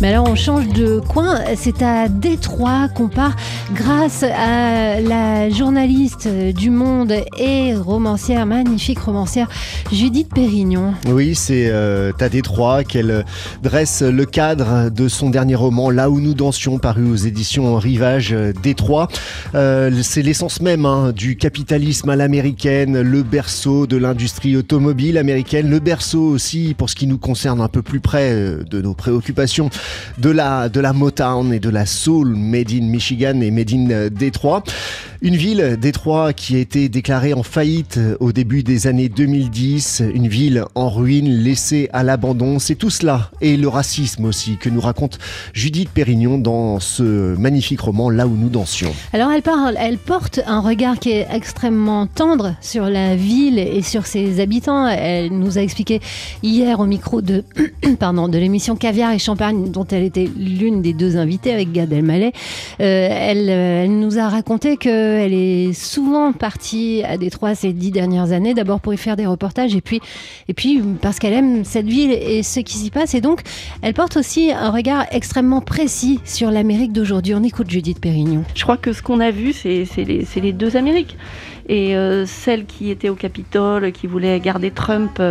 [0.00, 3.36] Mais alors on change de coin, c'est à Détroit qu'on part
[3.74, 9.48] grâce à la journaliste du Monde et romancière, magnifique romancière
[9.92, 10.94] Judith Pérignon.
[11.06, 13.24] Oui, c'est euh, à Détroit qu'elle
[13.62, 18.32] dresse le cadre de son dernier roman Là où nous dansions, paru aux éditions Rivage
[18.32, 19.08] euh, Détroit.
[19.54, 25.68] Euh, c'est l'essence même hein, du capitalisme à l'américaine, le berceau de l'industrie automobile américaine,
[25.68, 28.94] le berceau aussi pour ce qui nous concerne un peu plus près euh, de nos
[28.94, 29.70] préoccupations
[30.18, 33.90] de la, de la Motown et de la Soul Made in Michigan et Made in
[33.90, 34.62] euh, Détroit.
[35.22, 40.02] Une ville, Détroit, qui a été déclarée en faillite euh, au début des années 2010,
[40.14, 42.58] une ville en ruine, laissée à l'abandon.
[42.58, 45.18] C'est tout cela et le racisme aussi que nous raconte
[45.52, 48.92] Judith Pérignon dans ce magnifique roman Là où nous dansions.
[49.12, 53.82] Alors elle parle, elle porte un regard qui est extrêmement tendre sur la ville et
[53.82, 54.86] sur ses habitants.
[54.88, 56.00] Elle nous a expliqué
[56.42, 57.44] hier au micro de,
[57.98, 61.90] pardon, de l'émission Caviar et Champagne, dont elle était l'une des deux invitées avec Gad
[61.90, 62.32] Elmaleh.
[62.80, 67.90] Euh, elle, euh, elle nous a raconté qu'elle est souvent partie à Détroit ces dix
[67.90, 70.00] dernières années, d'abord pour y faire des reportages et puis,
[70.48, 73.14] et puis parce qu'elle aime cette ville et ce qui s'y passe.
[73.14, 73.40] Et donc,
[73.80, 77.34] elle porte aussi un regard extrêmement précis sur l'Amérique d'aujourd'hui.
[77.34, 78.44] On écoute Judith Pérignon.
[78.54, 81.16] Je crois que ce qu'on a vu, c'est les, les, deux Amériques.
[81.68, 85.22] Et euh, celle qui était au Capitole, qui voulait garder Trump.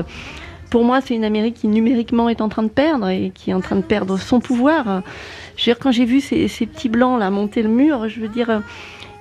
[0.69, 3.53] Pour moi, c'est une Amérique qui numériquement est en train de perdre et qui est
[3.53, 5.01] en train de perdre son pouvoir.
[5.55, 8.27] Je veux dire, quand j'ai vu ces, petits blancs là monter le mur, je veux
[8.27, 8.59] dire, euh,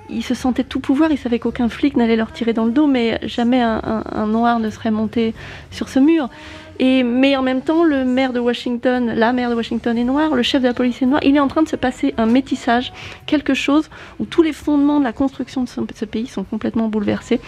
[0.09, 1.11] ils se sentaient tout pouvoir.
[1.11, 4.69] Ils savaient qu'aucun flic n'allait leur tirer dans le dos, mais jamais un, noir ne
[4.69, 5.33] serait monté
[5.71, 6.29] sur ce mur.
[6.77, 10.35] Et, mais en même temps, le maire de Washington, la maire de Washington est noire,
[10.35, 11.19] le chef de la police est noir.
[11.23, 12.93] Il est en train de se passer un métissage,
[13.25, 13.89] quelque chose
[14.19, 17.41] où tous les fondements de la construction de ce pays sont complètement bouleversés.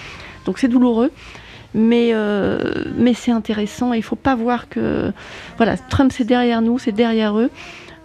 [0.45, 1.11] Donc c'est douloureux.
[1.73, 3.94] Mais, euh, mais c'est intéressant.
[3.94, 5.11] Il ne faut pas voir que
[5.58, 7.50] voilà, Trump c'est derrière nous, c'est derrière eux.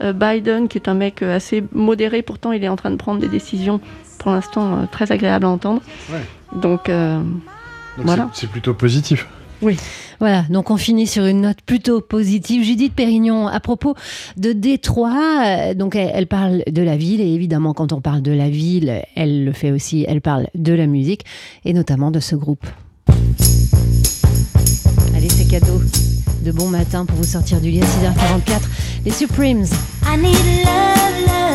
[0.02, 3.20] Euh, Biden, qui est un mec assez modéré, pourtant il est en train de prendre
[3.20, 3.80] des décisions
[4.26, 5.80] pour l'instant euh, très agréables à entendre.
[6.10, 6.60] Ouais.
[6.60, 8.28] Donc, euh, Donc voilà.
[8.32, 9.26] c'est plutôt positif.
[9.62, 9.76] Oui.
[10.18, 12.64] Voilà, donc on finit sur une note plutôt positive.
[12.64, 13.94] Judith Pérignon, à propos
[14.36, 18.20] de Détroit, euh, donc elle, elle, parle de la ville et évidemment quand on parle
[18.20, 21.24] de la ville, elle le fait aussi, elle parle de la musique
[21.64, 22.66] et notamment de ce groupe.
[25.28, 25.80] C'est cadeau
[26.42, 28.60] de bon matin pour vous sortir du lit à 6h44.
[29.04, 29.66] Les Supremes.
[30.04, 31.45] I need love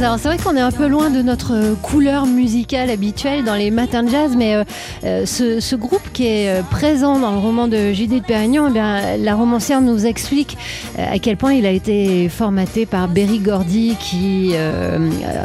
[0.00, 3.56] Alors c'est vrai qu'on est un peu loin de notre euh, couleur musicale habituelle dans
[3.56, 4.62] les matins de jazz, mais euh,
[5.02, 9.34] euh, ce, groupe qui est présent dans le roman de Judith Pérignon, eh bien, la
[9.34, 10.56] romancière nous explique
[10.96, 14.52] à quel point il a été formaté par Berry Gordy qui,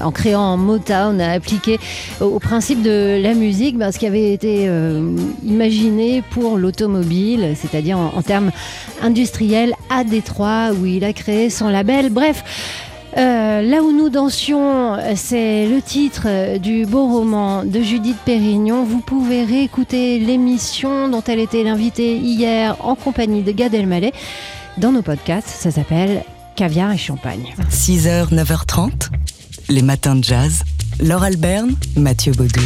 [0.03, 1.79] en créant Motown, a appliqué
[2.19, 4.69] au, principe de la musique ben, ce qui avait été
[5.43, 8.51] imaginé pour l'automobile, c'est-à-dire en, en termes
[9.03, 12.09] industriels à Détroit où il a créé son label.
[12.09, 12.43] Bref,
[13.15, 18.83] Euh, là où nous dansions, c'est le titre du beau roman de Judith Pérignon.
[18.83, 24.13] Vous pouvez réécouter l'émission dont elle était l'invitée hier en compagnie de Gad Elmaleh
[24.77, 25.47] dans nos podcasts.
[25.47, 26.23] Ça s'appelle
[26.55, 27.53] Caviar et Champagne.
[27.69, 29.09] 6h, 9h30,
[29.69, 30.63] les matins de jazz.
[30.99, 32.61] Laure Alberne, Mathieu Baudou.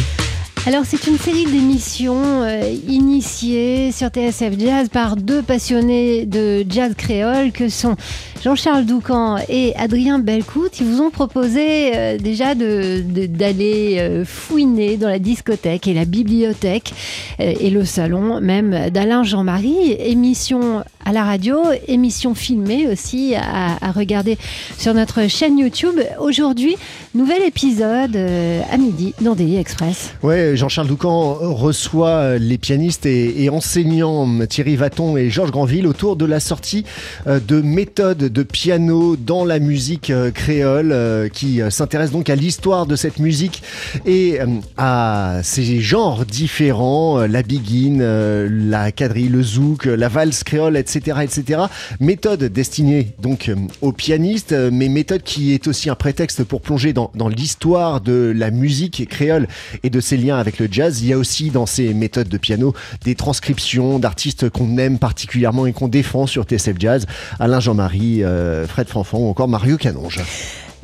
[0.66, 6.92] Alors c'est une série d'émissions euh, initiées sur TSF Jazz par deux passionnés de jazz
[6.94, 7.96] créole que sont
[8.42, 10.78] Jean-Charles Doucan et Adrien Belcout.
[10.80, 15.94] Ils vous ont proposé euh, déjà de- de- d'aller euh, fouiner dans la discothèque et
[15.94, 16.92] la bibliothèque
[17.40, 19.92] euh, et le salon même d'Alain Jean-Marie.
[19.98, 21.56] Émission à la radio,
[21.88, 24.36] émission filmée aussi à, regarder
[24.76, 25.98] sur notre chaîne YouTube.
[26.20, 26.76] Aujourd'hui,
[27.14, 30.12] nouvel épisode à midi dans Daily Express.
[30.22, 36.16] Ouais, Jean-Charles Doucan reçoit les pianistes et, et enseignants Thierry Vaton et Georges Granville autour
[36.16, 36.84] de la sortie
[37.26, 42.36] de méthodes de piano dans la musique euh, créole euh, qui euh, s'intéresse donc à
[42.36, 43.62] l'histoire de cette musique
[44.06, 44.38] et
[44.76, 51.62] à ces genres différents, la biguine, la quadrille, le zouk, la valse créole, etc., etc.
[52.00, 57.10] Méthode destinée donc aux pianistes, mais méthode qui est aussi un prétexte pour plonger dans,
[57.14, 59.48] dans l'histoire de la musique créole
[59.82, 61.00] et de ses liens avec le jazz.
[61.02, 62.74] Il y a aussi dans ces méthodes de piano
[63.04, 67.06] des transcriptions d'artistes qu'on aime particulièrement et qu'on défend sur TSF Jazz,
[67.38, 70.20] Alain Jean-Marie, euh, Fred Fanfan ou encore Mario Canonge.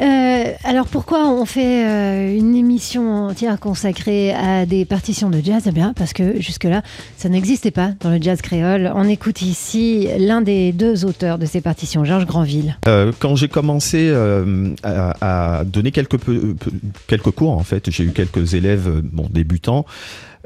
[0.01, 5.63] Euh, alors pourquoi on fait euh, une émission entière consacrée à des partitions de jazz?
[5.69, 6.83] Eh bien parce que jusque-là,
[7.17, 8.91] ça n'existait pas dans le jazz créole.
[8.97, 12.77] On écoute ici l'un des deux auteurs de ces partitions, Georges Granville.
[12.89, 16.57] Euh, quand j'ai commencé euh, à, à donner quelques, peu-
[17.07, 19.87] quelques cours, en fait, j'ai eu quelques élèves bon, débutants.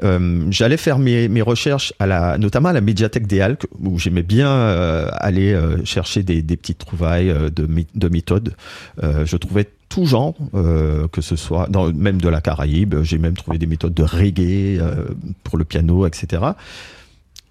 [0.03, 1.93] Euh, J'allais faire mes, recherches,
[2.39, 6.77] notamment à la médiathèque des Halles, où j'aimais bien euh, aller euh, chercher des, petites
[6.77, 8.55] trouvailles de, mé- de méthodes.
[9.01, 13.01] Je trouvais tout genre, que ce soit même de la Caraïbe.
[13.03, 14.81] J'ai même trouvé des méthodes de reggae
[15.43, 16.43] pour le piano, etc.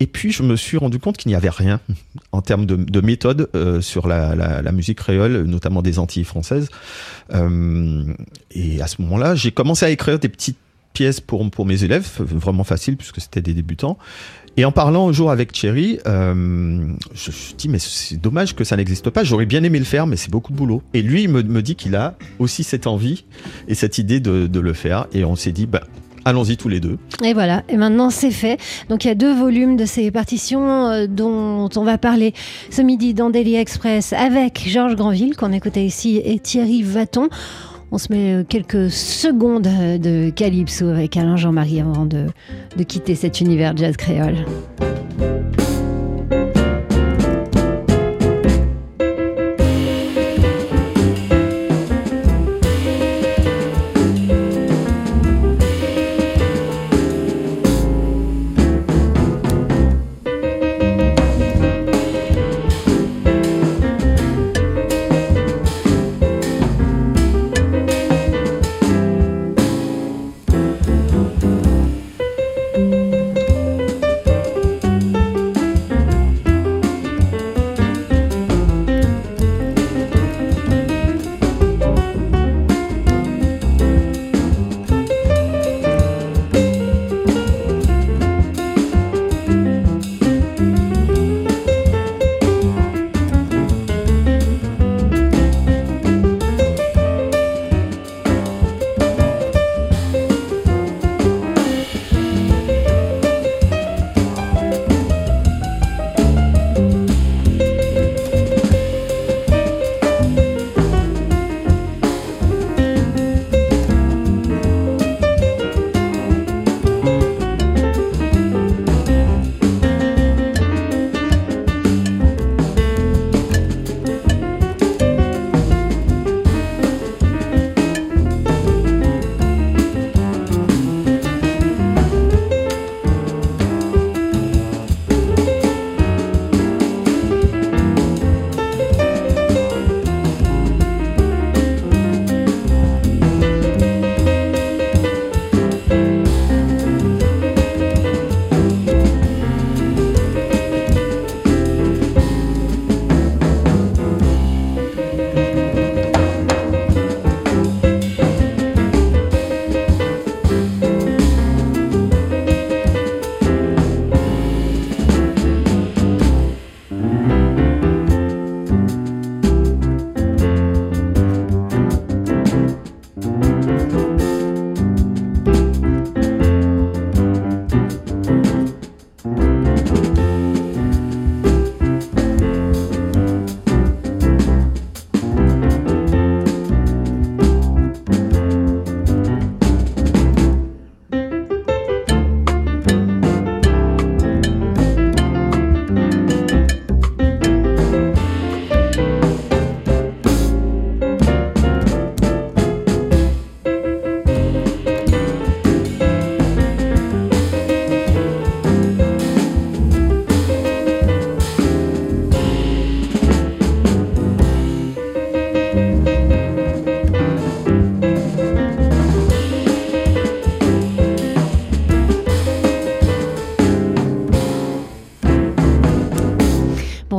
[0.01, 1.81] Et puis je me suis rendu compte qu'il n'y avait rien
[2.33, 6.69] en termes de, de méthode euh, sur la, musique créole, notamment des Antilles françaises.
[7.33, 10.59] Et à ce moment-là, j'ai commencé à écrire des petites
[10.99, 13.99] pièces pour, pour mes élèves, vraiment facile puisque c'était des débutants.
[14.57, 18.65] Et en parlant un jour avec Thierry, euh, je me dit, mais c'est dommage que
[18.65, 19.23] ça n'existe pas.
[19.23, 20.83] J'aurais bien aimé le faire, mais c'est beaucoup de boulot.
[20.95, 23.27] Et lui, il me, me dit qu'il a aussi cette envie
[23.69, 25.07] et cette idée de, de le faire.
[25.13, 25.85] Et on s'est dit, bah,
[26.25, 26.99] allons-y tous les deux.
[27.23, 28.59] Et voilà, et maintenant c'est fait.
[28.89, 32.35] Donc il y a deux volumes de ces partitions euh, dont on va parler
[32.71, 37.29] ce midi dans Daily Express avec Georges Granville qu'on écoutait ici et Thierry Vaton.
[37.91, 42.27] On se met euh, quelques secondes euh, de Calypso avec Alain Jean-Marie avant de,
[42.77, 44.45] de quitter cet univers jazz créole.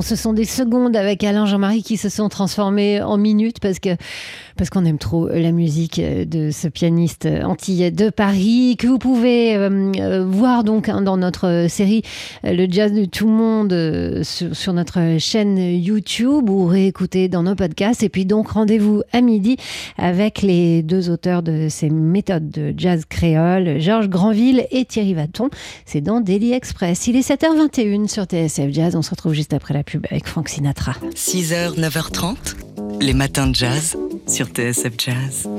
[0.09, 3.89] Ce sont des secondes avec Alain Jean-Marie qui se sont transformées en minutes parce que
[4.59, 9.55] parce qu'on aime trop la musique de ce pianiste antillais de Paris que vous pouvez
[9.55, 12.01] euh, euh, voir donc hein, dans notre série
[12.43, 17.29] euh, Le Jazz de tout le monde euh, sur, sur notre chaîne YouTube ou réécouter
[17.29, 18.03] dans nos podcasts.
[18.03, 19.55] Et puis donc rendez-vous à midi
[19.97, 25.49] avec les deux auteurs de ces méthodes de jazz créole, Georges Granville et Thierry Vaton.
[25.85, 27.07] C'est dans Daily Express.
[27.07, 28.97] Il est 7h21 sur TSF Jazz.
[28.97, 30.95] On se retrouve juste après la pub avec Frank Sinatra.
[31.15, 32.35] 6h, 9h30,
[32.99, 33.95] les matins de jazz
[34.29, 35.49] sur TSF Jazz.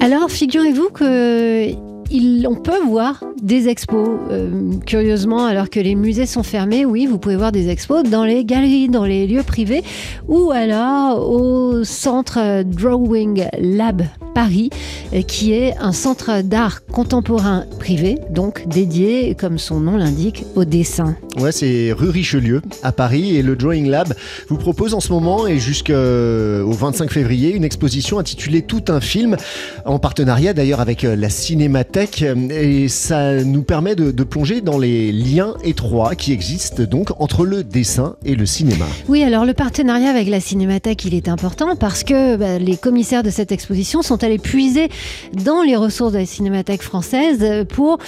[0.00, 1.68] Alors, figurez-vous que
[2.10, 6.84] il- on peut voir des expos, euh, curieusement, alors que les musées sont fermés.
[6.84, 9.82] Oui, vous pouvez voir des expos dans les galeries, dans les lieux privés,
[10.28, 14.02] ou alors au centre Drawing Lab
[14.34, 14.70] Paris,
[15.12, 20.64] euh, qui est un centre d'art contemporain privé, donc dédié, comme son nom l'indique, au
[20.64, 21.16] dessin.
[21.38, 24.14] Ouais, c'est rue Richelieu à Paris et le Drawing Lab
[24.48, 29.36] vous propose en ce moment et jusqu'au 25 février une exposition intitulée Tout un film
[29.84, 34.78] en partenariat d'ailleurs avec euh, la Cinémathèque euh, et ça nous permet de, plonger dans
[34.78, 38.86] les liens étroits qui existent donc entre le dessin et le cinéma.
[39.08, 43.22] Oui, alors le partenariat avec la Cinémathèque, il est important parce que bah, les commissaires
[43.22, 44.88] de cette exposition sont allés puiser
[45.32, 47.98] dans les ressources de la Cinémathèque française euh, pour,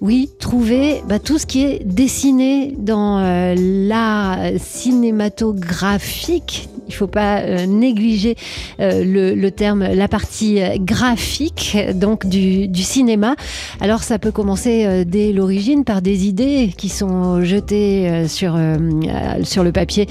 [0.00, 6.68] oui, trouver bah, tout ce qui est dessiné dans euh, l'art cinématographique.
[6.92, 8.36] Il ne faut pas euh, négliger
[8.78, 9.02] euh,
[9.34, 13.34] le, terme, la partie euh, graphique donc du, cinéma.
[13.80, 20.06] Alors ça peut commencer dès l'origine par des idées qui sont jetées sur, le papier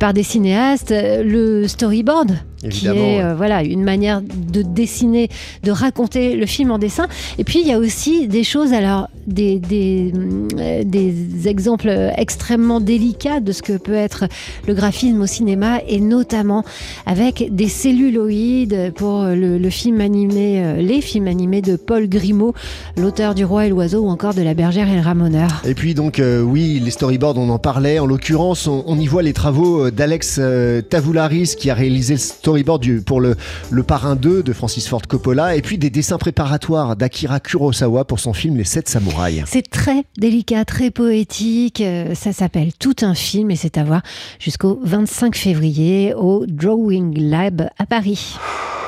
[0.00, 0.94] par des cinéastes.
[0.96, 3.24] Le storyboard, Évidemment, qui est ouais.
[3.24, 5.28] euh, voilà une manière de dessiner,
[5.62, 7.08] de raconter le film en dessin.
[7.38, 10.12] Et puis il y a aussi des choses, alors des, des,
[10.58, 14.24] euh, des exemples extrêmement délicats de ce que peut être
[14.66, 16.64] le graphisme au cinéma et notamment
[17.06, 22.54] avec des celluloïdes pour le, le film animé, euh, les films animés de Paul Grimaud,
[22.96, 25.62] l'auteur du Roi et l'Oiseau ou encore de La Bergère et le Ramoneur.
[25.64, 27.98] Et puis donc euh, oui, les storyboards, on en parlait.
[27.98, 32.18] En l'occurrence, on, on y voit les travaux d'Alex euh, Tavoularis qui a réalisé le
[32.18, 33.36] storyboard du- pour le,
[33.70, 38.20] le Parrain 2 de Francis Ford Coppola, et puis des dessins préparatoires d'Akira Kurosawa pour
[38.20, 39.44] son film Les Sept Samouraïs.
[39.46, 41.80] C'est très délicat, très poétique.
[41.80, 44.02] euh, Ça s'appelle Tout un film et c'est à voir
[44.38, 48.36] jusqu'au 25 février au Drawing Lab à Paris.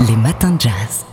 [0.08, 1.04] Les matins de jazz.